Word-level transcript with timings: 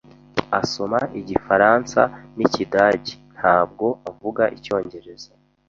Asoma 0.59 0.99
Igifaransa 1.19 2.01
n'Ikidage, 2.35 3.11
ntabwo 3.35 3.87
avuga 4.09 4.43
Icyongereza. 4.57 5.29